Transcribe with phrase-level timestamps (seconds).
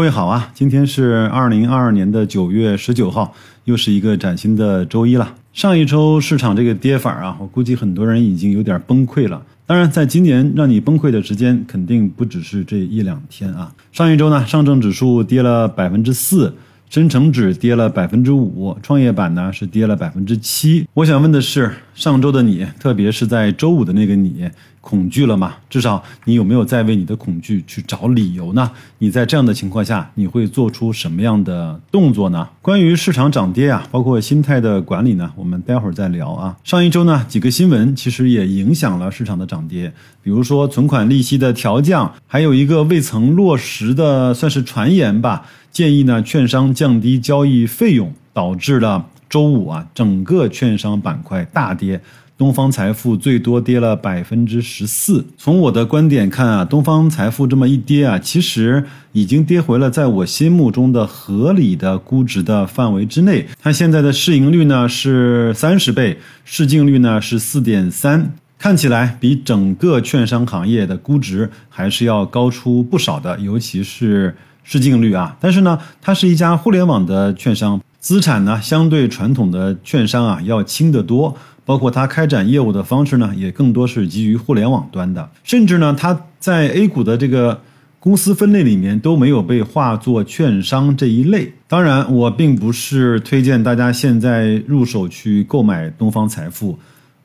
[0.00, 5.34] 各位好啊，今天是二零二二年的九月十九号，又是一个崭新的周一了。
[5.52, 9.42] 上一周市场这个跌法啊，我估计很多人已经有点崩溃了。
[9.66, 13.70] 当然，在今年让你崩溃的时间肯定不只是这一两天啊。
[13.92, 16.54] 上一周呢，上证指数跌了百分之四。
[16.88, 20.84] 深成指跌了百分之五，创业板呢是跌了百分之七。
[20.92, 24.50] 我想问的是，上周的你，特别是在周五的那个你，
[24.80, 25.54] 恐惧了吗？
[25.68, 28.70] 至少你有没有在为你的恐惧去找理由呢？
[28.98, 32.48] 你在这样的情况下，你会做出什么样的动作呢？
[32.62, 36.56] 关于市场涨跌啊，包括心态的管理呢，我们待会儿再聊啊。
[36.64, 39.92] 上一周呢，几个新闻其实也影响了市场的涨跌，
[40.22, 45.46] 比如说存款利息的调降，还有一个未曾落实的，算是传言吧。
[45.70, 52.00] 建议呢，券商降低交易费用，导致了周五啊，整个券商板块大跌。
[52.40, 55.26] 东方财富最多跌了百分之十四。
[55.36, 63.46] 从我的观点看啊，东方财富这么一跌啊，其实已经跌回了在我心目中的合理的估值的范围之内。
[63.62, 74.34] 它现在的市盈率呢是三十倍，市净率呢是四点三，看起来比整个券商行业的估值还是要高出不少的，尤其是。
[74.62, 81.34] 市净率啊，但是呢，它是一家互联网的券商，资产呢相对传统的券商啊要轻得多，
[81.70, 87.60] 包括它开展业务的方式呢也更多是基于互联网端的，甚至呢它在 A 股的这个
[88.00, 91.52] 公司分类里面都没有被划作券商这一类。
[91.68, 96.76] 当然，我并不是推荐大家现在入手去购买东方财富。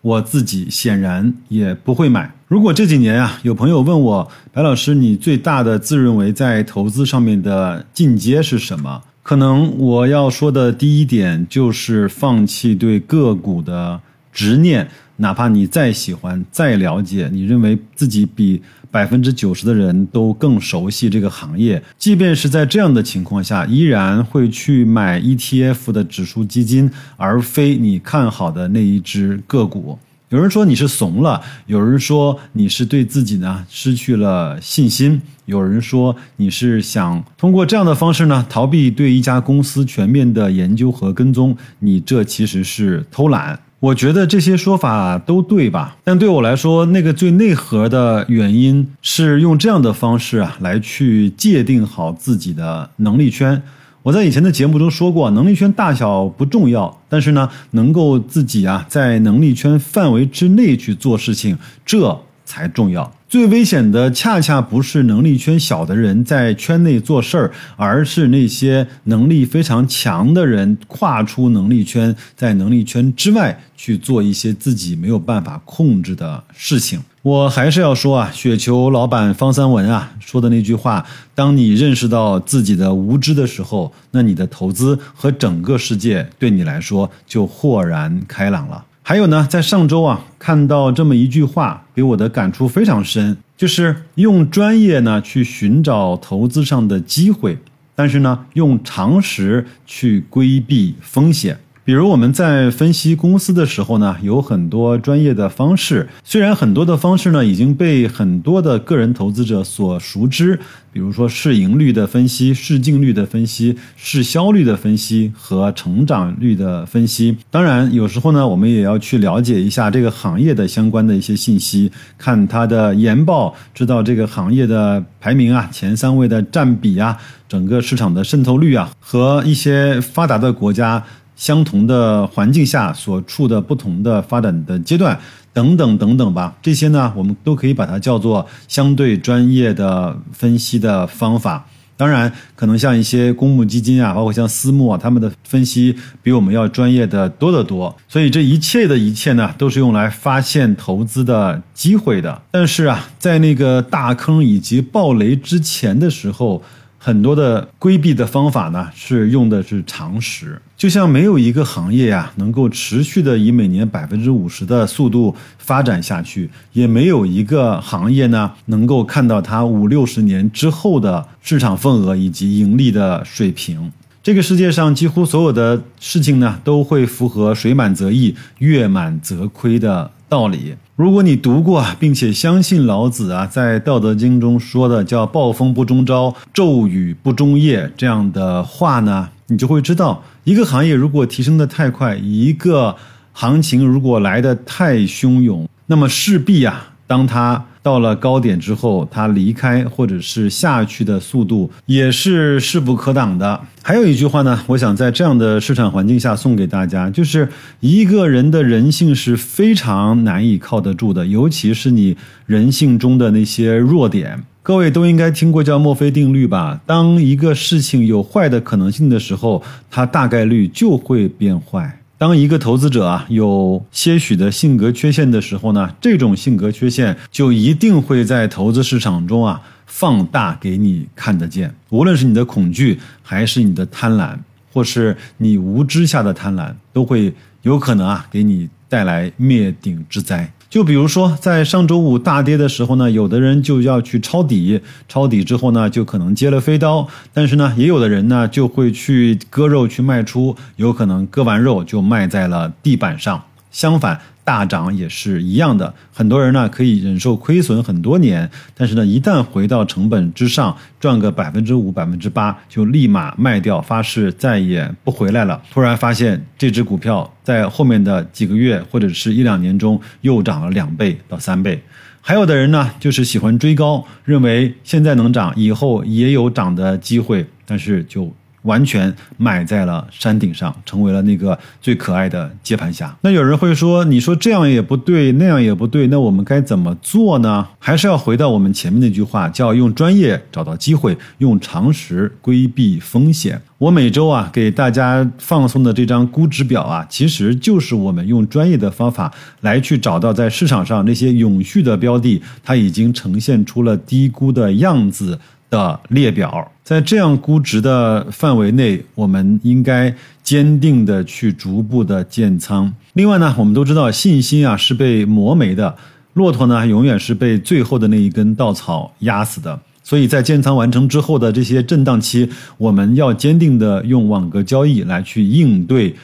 [0.03, 2.31] 我自己显然也不会买。
[2.47, 9.01] 如果这几年啊，有朋友问我，白老师，你最大的自认为在投资上面的进阶是什么？
[9.23, 13.99] 可能我要说的第一点就是放弃对个股的
[14.35, 14.87] 执念。
[15.17, 29.97] 哪怕你再喜欢、再了解，你认为自己比百分之九十的人都更熟悉这个行业，即便是在这样的情况下，依然会去买 ETF 的指数基金，而非你看好的那一只个股。
[30.27, 43.57] 有人说你是怂了，有人说你是对自己呢失去了信心，有人说你是想通过这样的方式呢逃避对一家公司全面的研究和跟踪，你这其实是偷懒。
[43.85, 45.95] 我觉得这些说法都对吧？
[46.03, 53.61] 但对我来说，那个最内核的原因是用这样的方式啊，来去界定好自己的能力圈。
[54.01, 63.11] 我在以前的节目中说过，能力圈大小不重要，但是呢，能够自己啊在能力圈范围之内去做事情，这才重要。
[63.27, 77.01] 最危险的恰恰不是能力圈小的人在圈内做事儿，而是那些能力非常强的人跨出能力圈，在能力圈之外去做一些自己没有办法控制的事情。
[77.23, 88.85] 我还是要说啊，雪球老板方三文啊说的那句话：当你认识到自己的无知的时候，那你的投资和整个世界对你来说就豁然开朗了。
[89.07, 97.59] 还有呢，在上周啊，看到这么一句话，给我的感触非常深，就是用专业呢去寻找投资上的机会，
[97.93, 101.59] 但是呢，用常识去规避风险。
[101.85, 106.09] 比如我们在分析公司的时候呢，有很多专业的方式。
[106.23, 110.59] 虽然很多的方式呢已经被很多的个人投资者所熟知，
[110.91, 117.37] 比如说市盈率的分析、市净率的分析、市销率的分析和成长率的分析。
[117.51, 127.15] 当然，有时候呢，我们也要去了解一下这个行业的相关的一些信息，看它的研报，知道这个行业的排名啊、前三位的占比啊、
[127.47, 131.03] 整个市场的渗透率啊，和一些发达的国家。
[131.35, 135.19] 相同的环境下所处的不同的发展的阶段
[135.53, 141.65] 等等等等吧，这些呢，我们都可以把它叫做相对专业的分析的方法。
[141.97, 147.95] 当然，可能像一些公募基金啊，包括像私募啊，他们的分析比我们要专业的多得多。
[148.09, 152.41] 所以这一切的一切呢，都是用来发现投资的机会的。
[152.51, 156.61] 但是啊，在那个大坑以及暴雷之前的时候。
[157.05, 173.91] 很多的规避的方法呢，是用的是常识，就像没有一个行业呀能够持续的以每年百分之五十的速度发展下去，也没有一个行业呢能够看到它五六十年之后的市场份额以及盈利的水平。
[174.23, 180.09] 这个世界上几乎所有的事情呢，都会符合水满则溢，月满则亏的。
[180.27, 192.95] 道理，如果你读过并且相信老子啊，在《道德经》中说的叫“暴风不终朝，骤雨不终夜”这样的话呢，你就会知道，一个行业如果提升的太快，一个
[193.33, 203.61] 行情如果来的太汹涌，那么势必啊，当它到了高点之后，它离开或者是下去的速度也是势不可挡的。
[203.83, 207.47] 还有一句话呢，我想在这样的市场环境下送给大家，就是
[207.81, 212.17] 一个人的人性是非常难以靠得住的，尤其是你
[212.47, 214.43] 人性中的那些弱点。
[214.63, 216.81] 各位都应该听过叫墨菲定律吧？
[216.87, 219.61] 当一个事情有坏的可能性的时候，
[219.91, 221.99] 它大概率就会变坏。
[222.17, 231.75] 当一个投资者啊有些许的性格缺陷的时候呢，这种性格缺陷就一定会在投资市场中啊放大给你看得见。
[231.89, 234.37] 无论是你的恐惧，还是你的贪婪，
[234.71, 237.33] 或是你无知下的贪婪，都会
[237.63, 240.49] 有可能啊给你带来灭顶之灾。
[240.75, 253.41] 就比如说，在上周五大跌的时候呢，有的人就要去抄底，抄底之后呢，就可能接了飞刀；但是呢，也有的人呢，就会去割肉去卖出，有可能割完肉就卖在了地板上。
[253.71, 254.19] 相反。
[254.45, 265.61] 大涨也是一样的，很多人呢可以忍受亏损很多年，但是呢，一旦回到成本之上，赚个百分之五、百分之八，就立马卖掉，发誓再也不回来了。
[265.73, 271.81] 突然发现这只股票在后面的几个月或者是一两年中又涨了两倍到三倍。
[272.21, 278.31] 还有的人呢，就是喜欢追高，认为现在能涨，以后也有涨的机会，但是就。
[278.65, 283.15] 完全买在了山顶上，成为了那个最可爱的接盘侠。
[283.21, 293.61] 那有人会说：“你说这样也不对，那样也不对，那我们该怎么做呢？”还是要回到我们前面那句话，叫用专业找到机会，用常识规避风险。
[293.77, 299.31] 我每周啊给大家放送的这张估值表啊，其实就是我们用专业的方法
[299.61, 305.39] 来去找到在市场上那些永续的标的，它已经呈现出了低估的样子。
[305.69, 310.13] 的列表，在这样估值的范围内，我们应该
[310.43, 312.93] 坚定的去逐步的建仓。
[313.13, 315.95] 另外呢，我们都知道信心啊是被磨没的，
[316.33, 319.79] 骆驼呢永远是被最后的那一根稻草压死的。
[320.03, 322.47] 所以在建仓完成之后的这些震荡期，
[322.77, 326.15] 我们要坚定的用网格交易来去应对。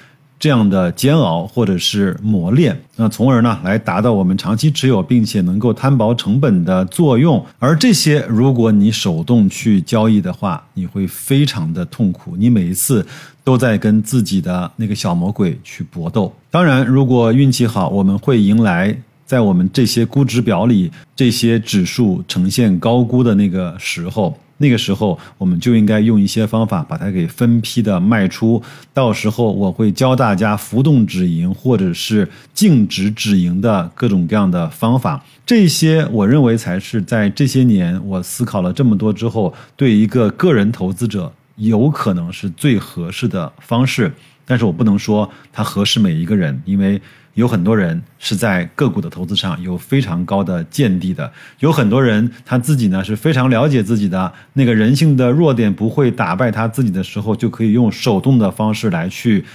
[0.42, 7.46] 这样的煎熬或者是磨练，那从而呢来达到我们长期持有并且能够摊薄成本的作用。
[7.60, 12.36] 而这些，如果你手动去交易的话，你会非常的痛苦。
[12.36, 13.06] 你每一次
[13.44, 16.34] 都在跟自己的那个小魔鬼去搏斗。
[16.50, 18.98] 当然，如果运气好，我们会迎来
[19.28, 24.36] 在我们这些估值表里这些指数呈现高估的那个时候。
[24.62, 28.62] 那个时候，我们就应该用一些方法把它给分批的卖出。
[28.94, 35.22] 到时候我会教大家浮动止盈或者是净值止盈的各种各样的方法。
[35.46, 41.34] 这些我认为才是在这些年我思考了这么多之后，对一个个人投资者
[41.68, 44.12] 有可能是最合适的方式。
[44.46, 47.02] 但是我不能说它合适每一个人，因为。
[47.36, 59.46] 有很多人是在个股的投资上有非常高的见地的，有很多人他自己呢是非常了解自己的那个人性的弱点不会打败他自己的时候，就可以用手动的方式来去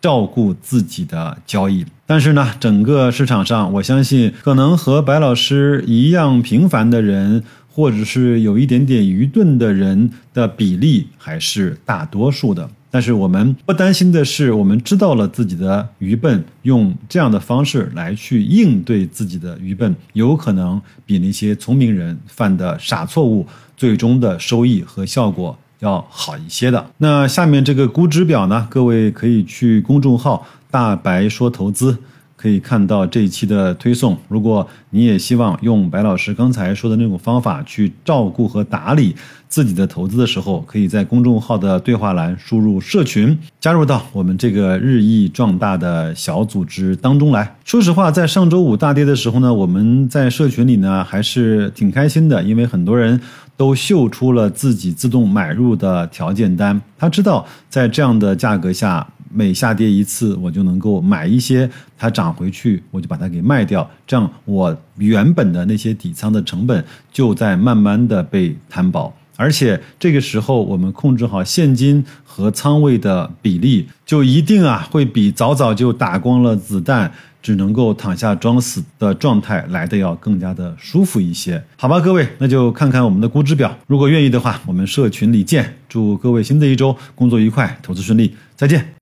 [0.00, 1.84] 照顾自己的交易。
[2.06, 7.44] 但是呢，整个市场上，我相信可能和白老师一样平凡的人，
[7.76, 12.66] 或者是有一点点愚钝的人的比例还是大多数的。
[12.90, 23.46] 但是我们不担心的是，我们知道了自己的愚笨，用这样的方式来去应对自己的愚笨，有可能比那些聪明人犯的傻错误，
[23.76, 26.86] 最终的收益和效果要好一些的。
[26.96, 31.98] 那下面这个估值表呢，各位可以去公众号“大白说投资”。
[32.36, 34.16] 可以看到这一期的推送。
[34.28, 39.16] 如果你也希望用白老师刚才说的那种方法去照顾和打理
[39.48, 47.56] 自己的投资的时候，可以在公众号的对话栏输入“社群”，加入到我们这个日益壮大的小组织当中来。
[47.64, 53.20] 说实话，在上周五大跌的时候呢，我们在社群里呢还是挺开心的，因为很多人
[53.56, 56.80] 都秀出了自己自动买入的条件单。
[56.98, 59.06] 他知道在这样的价格下。
[59.36, 77.12] 每下跌一次，我就能够买一些，它涨回去，我就把它给卖掉，这样我原本的那些底仓的成本就在慢慢的被摊薄，而且这个时候我们控制好现金和仓位的比例，就一定啊会比早早就打光了子弹，
[77.42, 88.94] 只能够躺下装死的状态来的要更加的舒服一些，好吧，各位，那就看看我们的估值表，如果愿意的话，我们社群里见，祝各位新的一周工作愉快，投资顺利，再见。